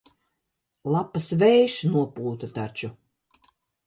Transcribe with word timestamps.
Lapas 0.95 1.27
vējš 1.43 1.75
nopūta 1.97 2.49
taču. 2.57 2.91